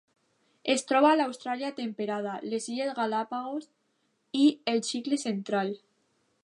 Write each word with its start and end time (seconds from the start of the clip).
Es 0.75 0.83
troba 0.91 1.09
a 1.09 1.17
l'Austràlia 1.19 1.69
temperada, 1.81 2.33
les 2.55 2.67
Illes 2.75 2.97
Galápagos 3.01 3.69
i 4.45 4.49
el 4.73 4.85
Xile 4.91 5.23
central. 5.27 5.73